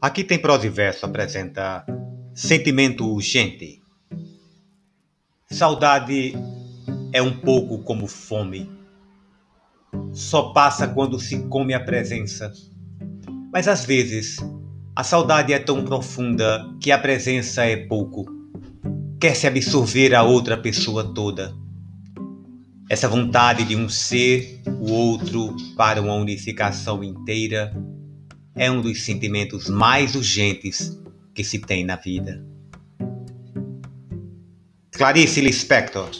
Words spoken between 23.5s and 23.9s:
de um